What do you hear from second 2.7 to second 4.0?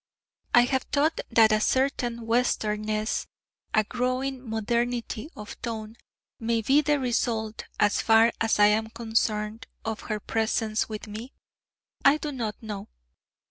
ness a